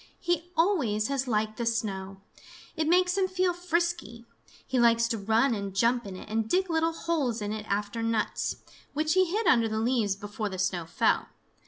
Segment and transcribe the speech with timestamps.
[0.19, 2.21] He always has liked the snow.
[2.75, 4.25] It makes him feel frisky.
[4.65, 8.01] He likes to run and jump in it and dig little holes in it after
[8.01, 8.55] nuts,
[8.93, 11.27] which he hid under the leaves before the snow fell.